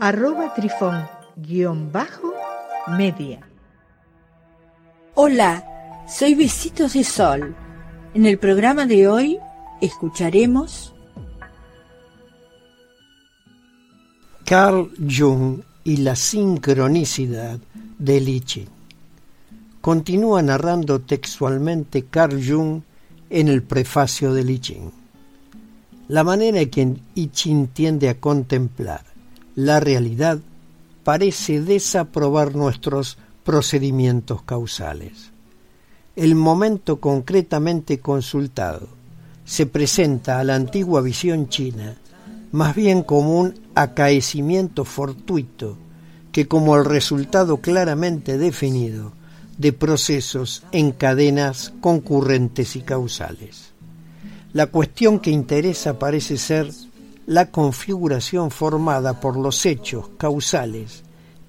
arroba 0.00 0.54
trifón 0.54 1.08
guion 1.36 1.90
bajo 1.90 2.32
media. 2.96 3.40
Hola, 5.14 5.64
soy 6.08 6.34
Besitos 6.34 6.92
de 6.92 7.02
Sol. 7.02 7.54
En 8.14 8.24
el 8.24 8.38
programa 8.38 8.86
de 8.86 9.08
hoy 9.08 9.38
escucharemos 9.80 10.94
Carl 14.44 14.90
Jung 14.98 15.62
y 15.82 15.98
la 15.98 16.14
sincronicidad 16.14 17.58
de 17.98 18.20
Lichin. 18.20 18.68
Continúa 19.80 20.42
narrando 20.42 21.00
textualmente 21.00 22.04
Carl 22.04 22.40
Jung 22.46 22.82
en 23.30 23.48
el 23.48 23.62
prefacio 23.64 24.32
de 24.32 24.44
Lichin. 24.44 24.92
La 26.06 26.22
manera 26.22 26.60
en 26.60 26.70
que 26.70 26.96
I 27.16 27.28
Ching 27.30 27.66
tiende 27.68 28.08
a 28.08 28.18
contemplar 28.18 29.17
la 29.58 29.80
realidad 29.80 30.38
parece 31.02 31.60
desaprobar 31.60 32.54
nuestros 32.54 33.18
procedimientos 33.42 34.42
causales. 34.42 35.32
El 36.14 36.36
momento 36.36 37.00
concretamente 37.00 37.98
consultado 37.98 38.86
se 39.44 39.66
presenta 39.66 40.38
a 40.38 40.44
la 40.44 40.54
antigua 40.54 41.00
visión 41.00 41.48
china 41.48 41.96
más 42.52 42.76
bien 42.76 43.02
como 43.02 43.36
un 43.36 43.54
acaecimiento 43.74 44.84
fortuito 44.84 45.76
que 46.30 46.46
como 46.46 46.76
el 46.76 46.84
resultado 46.84 47.56
claramente 47.56 48.38
definido 48.38 49.10
de 49.56 49.72
procesos 49.72 50.62
en 50.70 50.92
cadenas 50.92 51.72
concurrentes 51.80 52.76
y 52.76 52.82
causales. 52.82 53.72
La 54.52 54.66
cuestión 54.66 55.18
que 55.18 55.32
interesa 55.32 55.98
parece 55.98 56.38
ser 56.38 56.70
la 57.28 57.50
configuración 57.50 58.50
formada 58.50 59.20
por 59.20 59.36
los 59.36 59.66
hechos 59.66 60.08
causales 60.16 61.02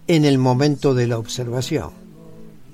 en 0.08 0.26
el 0.26 0.38
momento 0.38 0.94
de 0.94 1.08
la 1.08 1.18
observación 1.18 1.92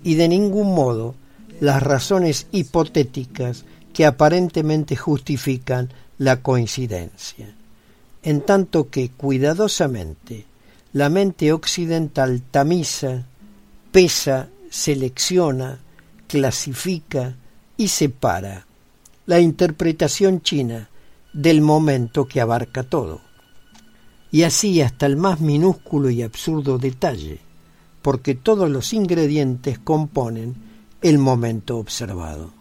y 0.03 0.15
de 0.15 0.27
ningún 0.27 0.73
modo 0.73 1.13
las 1.59 1.83
razones 1.83 2.47
hipotéticas 2.51 3.63
que 3.93 4.07
aparentemente 4.07 4.95
justifican 4.95 5.93
la 6.17 6.41
coincidencia, 6.41 7.53
en 8.23 8.41
tanto 8.41 8.89
que 8.89 9.11
cuidadosamente 9.11 10.45
la 10.91 11.09
mente 11.09 11.53
occidental 11.53 12.41
tamiza, 12.49 13.27
pesa, 13.91 14.49
selecciona, 14.71 15.77
clasifica 16.27 17.35
y 17.77 17.87
separa 17.89 18.65
la 19.27 19.39
interpretación 19.39 20.41
china 20.41 20.89
del 21.35 21.59
momento 21.59 22.27
que 22.27 22.39
abarca 22.39 22.83
todo. 22.83 23.19
Y 24.31 24.43
así 24.43 24.81
hasta 24.81 25.05
el 25.05 25.17
más 25.17 25.41
minúsculo 25.41 26.09
y 26.09 26.21
absurdo 26.21 26.77
detalle, 26.77 27.39
porque 28.01 28.35
todos 28.35 28.69
los 28.69 28.93
ingredientes 28.93 29.77
componen 29.77 30.55
el 31.01 31.17
momento 31.17 31.77
observado. 31.77 32.51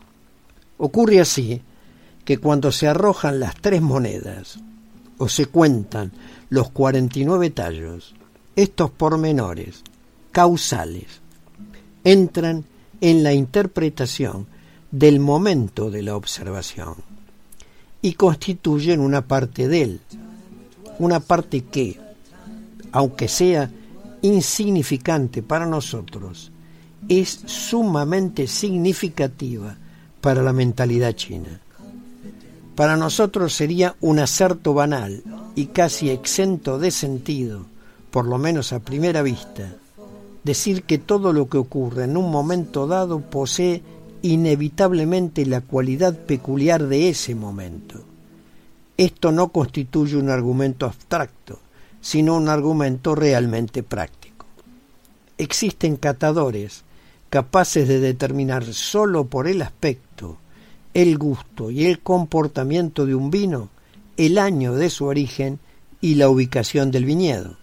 Ocurre 0.77 1.21
así 1.21 1.63
que 2.25 2.39
cuando 2.39 2.73
se 2.73 2.89
arrojan 2.89 3.39
las 3.39 3.55
tres 3.55 3.81
monedas 3.81 4.59
o 5.19 5.29
se 5.29 5.47
cuentan 5.47 6.11
los 6.49 6.71
49 6.71 7.51
tallos, 7.51 8.15
estos 8.57 8.91
pormenores 8.91 9.85
causales 10.33 11.21
entran 12.03 12.65
en 13.01 13.23
la 13.23 13.33
interpretación 13.33 14.49
del 14.91 15.21
momento 15.21 15.91
de 15.93 16.03
la 16.03 16.17
observación 16.17 17.14
y 18.05 18.13
constituyen 18.13 19.01
una 19.01 19.27
parte 19.27 19.67
de 19.67 19.81
él, 19.81 20.01
una 20.99 21.21
parte 21.21 21.65
que, 21.65 21.99
aunque 22.93 23.29
sea 23.29 23.71
insignificante 24.21 25.43
para 25.43 25.65
nosotros, 25.65 26.53
es 27.09 27.31
sumamente 27.47 28.47
significativa 28.47 29.79
para 30.21 30.43
la 30.43 30.53
mentalidad 30.53 31.15
china. 31.15 31.63
Para 32.75 32.99
nosotros 32.99 33.55
sería 33.55 33.97
un 34.03 34.19
acerto 34.19 34.75
banal 34.75 35.23
y 35.55 35.69
casi 35.69 36.11
exento 36.11 36.79
de 36.79 36.91
sentido, 36.91 37.65
por 38.11 38.27
lo 38.27 38.37
menos 38.37 38.75
a 38.75 38.81
primera 38.81 39.23
vista, 39.23 39.77
decir 40.43 40.83
que 40.83 40.99
todo 40.99 41.33
lo 41.33 41.49
que 41.49 41.57
ocurre 41.57 42.05
en 42.05 42.19
un 42.19 42.31
momento 42.31 42.87
dado 42.87 43.21
posee 43.21 43.83
inevitablemente 44.25 45.45
la 45.45 45.61
cualidad 45.61 46.19
peculiar 46.19 46.87
de 46.87 47.11
ese 47.11 47.35
momento. 47.35 48.03
Esto 48.97 49.33
no 49.33 49.49
constituye 49.49 50.17
un 50.17 50.31
argumento 50.31 50.87
abstracto, 50.87 51.61
sino 52.01 52.35
un 52.35 52.49
argumento 52.49 53.15
realmente 53.15 53.83
práctico. 53.83 54.47
Existen 55.37 55.97
catadores 55.97 56.85
capaces 57.29 57.87
de 57.87 58.01
determinar 58.01 58.65
sólo 58.65 59.27
por 59.27 59.47
el 59.47 59.61
aspecto, 59.61 60.39
el 60.95 61.19
gusto 61.19 61.71
y 61.71 61.85
el 61.85 62.01
comportamiento 62.01 63.05
de 63.05 63.15
un 63.15 63.31
vino 63.31 63.69
el 64.17 64.39
año 64.39 64.73
de 64.73 64.89
su 64.89 65.05
origen 65.05 65.59
y 66.01 66.15
la 66.15 66.31
ubicación 66.31 66.91
del 66.91 67.05
viñedo. 67.05 67.59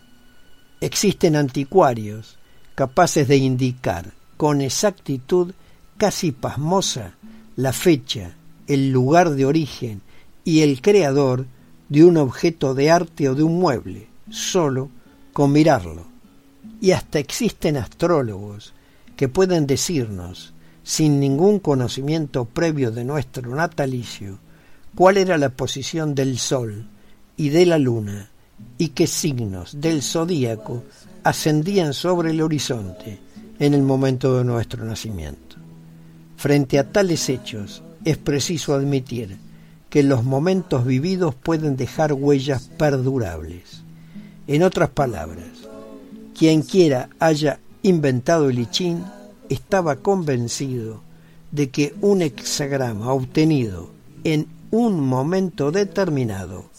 Existen 0.80 1.36
anticuarios 1.36 2.38
capaces 2.76 3.28
de 3.28 3.38
indicar 3.38 4.14
con 4.38 4.62
exactitud 4.62 5.56
casi 6.02 6.32
pasmosa 6.32 7.14
la 7.56 7.72
fecha, 7.74 8.32
el 8.66 8.90
lugar 8.90 9.30
de 9.30 9.46
origen 9.46 10.02
y 10.44 10.62
el 10.62 10.82
creador 10.82 11.46
de 11.90 12.04
un 12.04 12.18
objeto 12.18 12.74
de 12.74 12.90
arte 12.90 13.30
o 13.30 13.36
de 13.36 13.44
un 13.44 13.60
mueble, 13.60 14.08
solo 14.32 14.90
con 15.32 15.52
mirarlo. 15.52 16.08
Y 16.82 16.90
hasta 16.90 17.20
existen 17.20 17.78
astrólogos 17.78 18.74
que 19.16 19.30
pueden 19.30 19.68
decirnos, 19.68 20.56
sin 20.82 21.20
ningún 21.20 21.60
conocimiento 21.60 22.46
previo 22.46 22.90
de 22.90 23.04
nuestro 23.04 23.56
natalicio, 23.56 24.40
cuál 24.96 25.18
era 25.18 25.38
la 25.38 25.50
posición 25.50 26.16
del 26.16 26.40
Sol 26.40 26.88
y 27.38 27.50
de 27.50 27.68
la 27.68 27.78
Luna 27.78 28.32
y 28.80 28.88
qué 28.88 29.06
signos 29.06 29.80
del 29.80 30.02
zodíaco 30.02 30.84
ascendían 31.24 31.94
sobre 31.94 32.32
el 32.32 32.42
horizonte 32.42 33.20
en 33.60 33.76
el 33.76 33.84
momento 33.84 34.40
de 34.40 34.46
nuestro 34.46 34.84
nacimiento. 34.84 35.51
Frente 36.42 36.80
a 36.80 36.92
tales 36.92 37.30
hechos, 37.30 37.84
es 38.04 38.18
preciso 38.18 38.74
admitir 38.74 39.38
que 39.92 40.02
los 40.02 40.24
momentos 40.24 40.88
vividos 40.88 41.36
pueden 41.36 41.78
dejar 41.78 42.14
huellas 42.14 42.68
perdurables. 42.80 43.84
En 44.48 44.64
otras 44.64 44.90
palabras, 44.90 45.46
quien 46.36 46.64
quiera 46.64 47.10
haya 47.20 47.60
inventado 47.84 48.50
el 48.50 48.58
I 48.58 48.98
estaba 49.50 49.98
convencido 49.98 51.04
de 51.52 51.70
que 51.70 51.94
un 52.02 52.24
hexagrama 52.24 53.14
obtenido 53.14 53.92
en 54.24 54.48
un 54.72 55.00
momento 55.00 55.72
determinado 55.72 56.72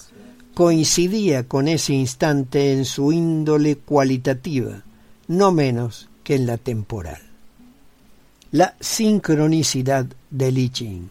coincidía 0.54 1.44
con 1.44 1.68
ese 1.68 1.92
instante 1.92 2.72
en 2.72 2.84
su 2.84 3.12
índole 3.12 3.76
cualitativa, 3.76 4.82
no 5.28 5.52
menos 5.52 6.08
que 6.24 6.34
en 6.34 6.46
la 6.48 6.58
temporal 6.58 7.31
la 8.52 8.76
sincronicidad 8.80 10.04
del 10.28 10.58
I. 10.58 11.08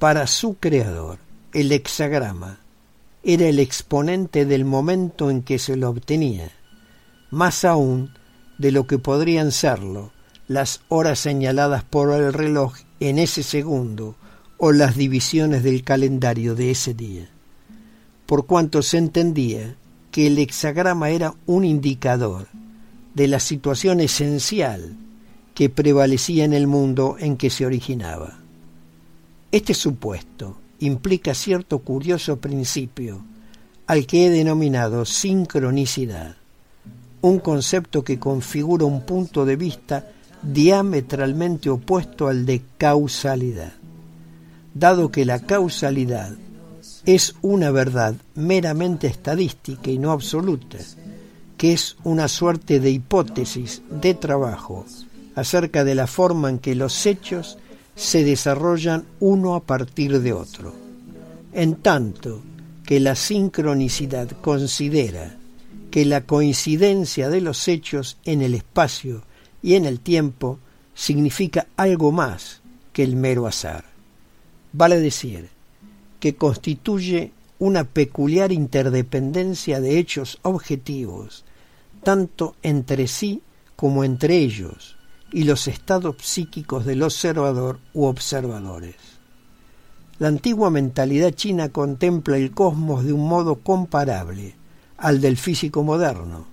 Para 0.00 0.26
su 0.26 0.54
creador, 0.54 1.18
el 1.52 1.70
hexagrama 1.70 2.58
era 3.22 3.46
el 3.46 3.60
exponente 3.60 4.44
del 4.44 4.64
momento 4.64 5.30
en 5.30 5.42
que 5.42 5.60
se 5.60 5.76
lo 5.76 5.88
obtenía, 5.90 6.50
más 7.30 7.64
aún 7.64 8.10
de 8.58 8.72
lo 8.72 8.88
que 8.88 8.98
podrían 8.98 9.52
serlo 9.52 10.10
las 10.48 10.80
horas 10.88 11.20
señaladas 11.20 11.84
por 11.84 12.12
el 12.12 12.32
reloj 12.32 12.74
en 12.98 13.20
ese 13.20 13.44
segundo 13.44 14.16
o 14.58 14.72
las 14.72 14.96
divisiones 14.96 15.62
del 15.62 15.84
calendario 15.84 16.56
de 16.56 16.72
ese 16.72 16.94
día, 16.94 17.28
por 18.26 18.46
cuanto 18.46 18.82
se 18.82 18.98
entendía 18.98 19.76
que 20.10 20.26
el 20.26 20.36
hexagrama 20.40 21.10
era 21.10 21.32
un 21.46 21.64
indicador 21.64 22.48
de 23.14 23.28
la 23.28 23.38
situación 23.38 24.00
esencial 24.00 24.96
que 25.54 25.70
prevalecía 25.70 26.44
en 26.44 26.52
el 26.52 26.66
mundo 26.66 27.16
en 27.18 27.36
que 27.36 27.48
se 27.48 27.64
originaba. 27.64 28.38
Este 29.52 29.72
supuesto 29.72 30.56
implica 30.80 31.32
cierto 31.32 31.78
curioso 31.78 32.38
principio 32.38 33.24
al 33.86 34.06
que 34.06 34.26
he 34.26 34.30
denominado 34.30 35.04
sincronicidad, 35.04 36.36
un 37.20 37.38
concepto 37.38 38.02
que 38.02 38.18
configura 38.18 38.84
un 38.84 39.02
punto 39.02 39.44
de 39.44 39.56
vista 39.56 40.08
diametralmente 40.42 41.70
opuesto 41.70 42.26
al 42.26 42.44
de 42.46 42.62
causalidad. 42.76 43.72
Dado 44.74 45.12
que 45.12 45.24
la 45.24 45.38
causalidad 45.38 46.32
es 47.06 47.36
una 47.42 47.70
verdad 47.70 48.16
meramente 48.34 49.06
estadística 49.06 49.90
y 49.90 49.98
no 49.98 50.10
absoluta, 50.10 50.78
que 51.56 51.72
es 51.72 51.96
una 52.02 52.26
suerte 52.26 52.80
de 52.80 52.90
hipótesis 52.90 53.82
de 53.88 54.14
trabajo 54.14 54.84
acerca 55.34 55.84
de 55.84 55.94
la 55.94 56.06
forma 56.06 56.48
en 56.48 56.58
que 56.58 56.74
los 56.74 57.06
hechos 57.06 57.58
se 57.96 58.24
desarrollan 58.24 59.04
uno 59.20 59.54
a 59.54 59.60
partir 59.60 60.20
de 60.20 60.32
otro. 60.32 60.74
En 61.52 61.76
tanto 61.76 62.42
que 62.84 63.00
la 63.00 63.14
sincronicidad 63.14 64.28
considera 64.40 65.36
que 65.90 66.04
la 66.04 66.22
coincidencia 66.22 67.28
de 67.28 67.40
los 67.40 67.68
hechos 67.68 68.18
en 68.24 68.42
el 68.42 68.54
espacio 68.54 69.22
y 69.62 69.74
en 69.74 69.84
el 69.84 70.00
tiempo 70.00 70.58
significa 70.94 71.66
algo 71.76 72.12
más 72.12 72.60
que 72.92 73.02
el 73.02 73.16
mero 73.16 73.46
azar. 73.46 73.84
Vale 74.72 74.98
decir, 74.98 75.48
que 76.20 76.34
constituye 76.34 77.32
una 77.58 77.84
peculiar 77.84 78.50
interdependencia 78.50 79.80
de 79.80 79.98
hechos 79.98 80.38
objetivos, 80.42 81.44
tanto 82.02 82.56
entre 82.62 83.06
sí 83.06 83.40
como 83.76 84.04
entre 84.04 84.36
ellos 84.36 84.96
y 85.34 85.42
los 85.44 85.66
estados 85.66 86.14
psíquicos 86.22 86.86
del 86.86 87.02
observador 87.02 87.80
u 87.92 88.04
observadores. 88.04 88.94
La 90.20 90.28
antigua 90.28 90.70
mentalidad 90.70 91.32
china 91.32 91.70
contempla 91.70 92.36
el 92.36 92.52
cosmos 92.52 93.04
de 93.04 93.12
un 93.12 93.26
modo 93.26 93.56
comparable, 93.56 94.54
al 94.96 95.20
del 95.20 95.36
físico 95.36 95.82
moderno, 95.82 96.46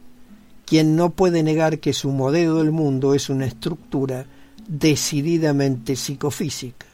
quien 0.66 0.95
no 0.95 1.12
puede 1.12 1.44
negar 1.44 1.78
que 1.80 1.94
su 1.94 2.12
modelo 2.12 2.56
del 2.56 2.72
mundo 2.72 3.13
es 3.13 3.30
una 3.30 3.45
estructura 3.45 4.25
decididamente 4.68 5.95
psicofísica. 5.95 6.88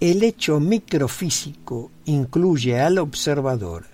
El 0.00 0.24
hecho 0.24 0.58
microfísico 0.58 1.92
incluye 2.06 2.80
al 2.80 2.98
observador 2.98 3.86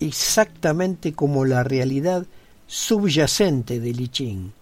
exactamente 0.00 1.12
como 1.12 1.44
la 1.44 1.62
realidad 1.64 2.26
subyacente 2.66 3.78
del 3.78 4.00
I. 4.00 4.52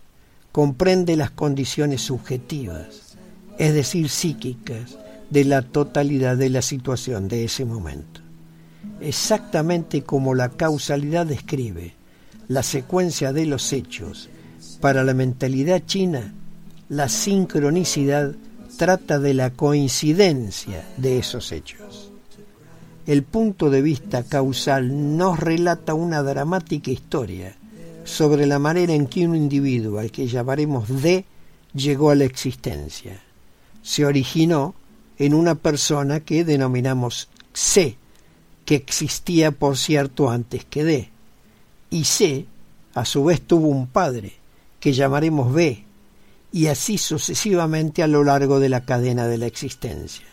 Comprende 0.58 1.16
las 1.16 1.30
condiciones 1.30 2.02
subjetivas, 2.02 3.16
es 3.58 3.74
decir, 3.74 4.08
psíquicas, 4.08 4.98
de 5.30 5.44
la 5.44 5.62
totalidad 5.62 6.36
de 6.36 6.50
la 6.50 6.62
situación 6.62 7.28
de 7.28 7.44
ese 7.44 7.64
momento 7.64 8.22
exactamente 9.00 10.02
como 10.02 10.34
la 10.34 10.50
causalidad 10.50 11.26
describe 11.26 11.94
la 12.48 12.62
secuencia 12.62 13.32
de 13.32 13.46
los 13.46 13.72
hechos. 13.72 14.28
Para 14.80 15.04
la 15.04 15.14
mentalidad 15.14 15.82
china, 15.86 16.34
la 16.88 17.08
sincronicidad 17.08 18.34
trata 18.76 19.18
de 19.18 19.34
la 19.34 19.50
coincidencia 19.50 20.84
de 20.96 21.18
esos 21.18 21.52
hechos. 21.52 22.10
El 23.06 23.22
punto 23.22 23.70
de 23.70 23.82
vista 23.82 24.22
causal 24.22 25.16
nos 25.16 25.38
relata 25.38 25.94
una 25.94 26.22
dramática 26.22 26.90
historia 26.90 27.56
sobre 28.08 28.46
la 28.46 28.58
manera 28.58 28.94
en 28.94 29.06
que 29.06 29.26
un 29.26 29.36
individuo, 29.36 29.98
al 29.98 30.10
que 30.10 30.26
llamaremos 30.26 31.02
D, 31.02 31.24
llegó 31.74 32.10
a 32.10 32.14
la 32.14 32.24
existencia. 32.24 33.20
Se 33.82 34.04
originó 34.04 34.74
en 35.18 35.34
una 35.34 35.54
persona 35.54 36.20
que 36.20 36.44
denominamos 36.44 37.28
C, 37.52 37.96
que 38.64 38.76
existía 38.76 39.52
por 39.52 39.76
cierto 39.76 40.30
antes 40.30 40.64
que 40.64 40.84
D. 40.84 41.10
Y 41.90 42.04
C, 42.04 42.46
a 42.94 43.04
su 43.04 43.24
vez, 43.24 43.42
tuvo 43.42 43.68
un 43.68 43.86
padre, 43.86 44.34
que 44.80 44.92
llamaremos 44.92 45.52
B, 45.52 45.84
y 46.50 46.66
así 46.66 46.96
sucesivamente 46.96 48.02
a 48.02 48.06
lo 48.06 48.24
largo 48.24 48.58
de 48.58 48.70
la 48.70 48.84
cadena 48.84 49.28
de 49.28 49.38
la 49.38 49.46
existencia. 49.46 50.26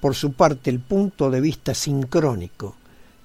Por 0.00 0.14
su 0.14 0.32
parte, 0.32 0.70
el 0.70 0.80
punto 0.80 1.30
de 1.30 1.40
vista 1.40 1.74
sincrónico 1.74 2.76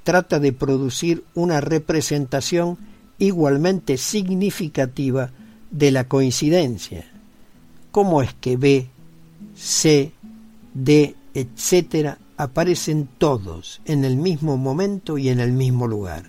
trata 0.03 0.39
de 0.39 0.51
producir 0.51 1.23
una 1.35 1.61
representación 1.61 2.77
igualmente 3.21 3.97
significativa 3.97 5.31
de 5.69 5.91
la 5.91 6.07
coincidencia. 6.07 7.05
¿Cómo 7.91 8.23
es 8.23 8.33
que 8.33 8.57
B, 8.57 8.89
C, 9.55 10.11
D, 10.73 11.15
etcétera, 11.33 12.17
aparecen 12.35 13.07
todos 13.19 13.79
en 13.85 14.05
el 14.05 14.17
mismo 14.17 14.57
momento 14.57 15.19
y 15.19 15.29
en 15.29 15.39
el 15.39 15.51
mismo 15.51 15.87
lugar. 15.87 16.23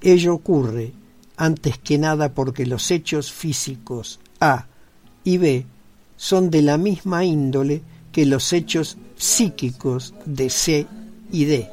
Ello 0.00 0.34
ocurre 0.34 0.92
antes 1.36 1.78
que 1.78 1.98
nada 1.98 2.32
porque 2.32 2.64
los 2.64 2.92
hechos 2.92 3.32
físicos 3.32 4.20
A 4.38 4.66
y 5.24 5.38
B 5.38 5.66
son 6.16 6.50
de 6.50 6.62
la 6.62 6.78
misma 6.78 7.24
índole 7.24 7.82
que 8.12 8.24
los 8.24 8.52
hechos 8.52 8.98
psíquicos 9.16 10.14
de 10.24 10.48
C 10.48 10.86
y 11.32 11.44
D, 11.44 11.68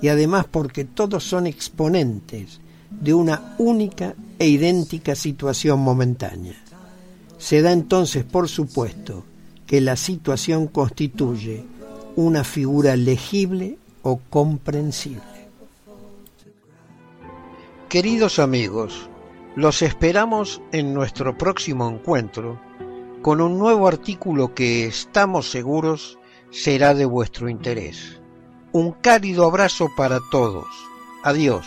y 0.00 0.08
además 0.08 0.46
porque 0.48 0.84
todos 0.84 1.24
son 1.24 1.48
exponentes 1.48 2.60
de 3.00 3.14
una 3.14 3.54
única 3.58 4.14
e 4.38 4.48
idéntica 4.48 5.14
situación 5.14 5.80
momentánea. 5.80 6.54
Se 7.38 7.62
da 7.62 7.72
entonces 7.72 8.24
por 8.24 8.48
supuesto 8.48 9.24
que 9.66 9.80
la 9.80 9.96
situación 9.96 10.66
constituye 10.66 11.64
una 12.16 12.44
figura 12.44 12.94
legible 12.96 13.78
o 14.02 14.20
comprensible. 14.30 15.22
Queridos 17.88 18.38
amigos, 18.38 19.08
los 19.54 19.82
esperamos 19.82 20.60
en 20.72 20.94
nuestro 20.94 21.36
próximo 21.36 21.88
encuentro 21.88 22.60
con 23.22 23.40
un 23.40 23.58
nuevo 23.58 23.86
artículo 23.86 24.54
que 24.54 24.86
estamos 24.86 25.50
seguros 25.50 26.18
será 26.50 26.94
de 26.94 27.04
vuestro 27.04 27.48
interés. 27.48 28.20
Un 28.72 28.92
cálido 28.92 29.46
abrazo 29.46 29.88
para 29.96 30.20
todos. 30.30 30.66
Adiós. 31.22 31.66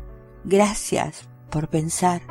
gracias 0.43 1.27
por 1.49 1.67
pensar. 1.67 2.21